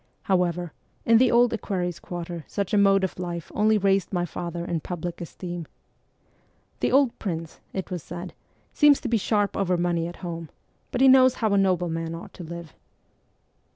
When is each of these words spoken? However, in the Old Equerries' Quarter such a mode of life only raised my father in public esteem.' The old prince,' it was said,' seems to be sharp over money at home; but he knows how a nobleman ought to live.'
However, 0.23 0.73
in 1.05 1.19
the 1.19 1.29
Old 1.29 1.53
Equerries' 1.53 1.99
Quarter 1.99 2.43
such 2.47 2.73
a 2.73 2.77
mode 2.79 3.03
of 3.03 3.19
life 3.19 3.51
only 3.53 3.77
raised 3.77 4.11
my 4.11 4.25
father 4.25 4.65
in 4.65 4.79
public 4.79 5.21
esteem.' 5.21 5.67
The 6.79 6.91
old 6.91 7.19
prince,' 7.19 7.59
it 7.71 7.91
was 7.91 8.01
said,' 8.01 8.33
seems 8.73 8.99
to 9.01 9.07
be 9.07 9.17
sharp 9.17 9.55
over 9.55 9.77
money 9.77 10.07
at 10.07 10.15
home; 10.25 10.49
but 10.89 11.01
he 11.01 11.07
knows 11.07 11.35
how 11.35 11.53
a 11.53 11.55
nobleman 11.59 12.15
ought 12.15 12.33
to 12.33 12.43
live.' 12.43 12.73